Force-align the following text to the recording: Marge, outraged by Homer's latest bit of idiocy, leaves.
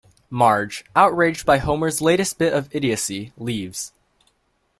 Marge, 0.31 0.83
outraged 0.95 1.45
by 1.45 1.59
Homer's 1.59 2.01
latest 2.01 2.39
bit 2.39 2.53
of 2.53 2.67
idiocy, 2.73 3.33
leaves. 3.37 3.91